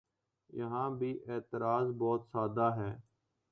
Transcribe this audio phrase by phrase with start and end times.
[0.49, 2.91] یہاں بھی اعتراض بہت سادہ ہے۔